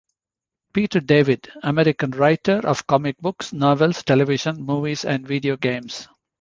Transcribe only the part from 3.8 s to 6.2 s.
television, movies and video games.